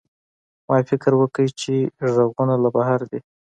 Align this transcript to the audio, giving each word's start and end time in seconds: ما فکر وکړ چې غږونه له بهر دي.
ما 0.67 0.77
فکر 0.89 1.11
وکړ 1.17 1.45
چې 1.61 1.73
غږونه 2.13 2.55
له 2.63 2.69
بهر 2.75 2.99
دي. 3.11 3.19